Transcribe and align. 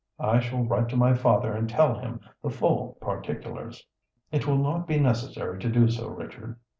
I 0.19 0.39
shall 0.39 0.63
write 0.65 0.89
to 0.89 0.97
my 0.97 1.13
father 1.13 1.53
and 1.53 1.69
tell 1.69 1.99
him 1.99 2.21
the 2.41 2.49
full 2.49 2.97
particulars." 3.01 3.85
"It 4.31 4.47
will 4.47 4.57
not 4.57 4.87
be 4.87 4.99
necessary 4.99 5.59
to 5.59 5.69
do 5.69 5.89
so, 5.91 6.07
Richard." 6.09 6.57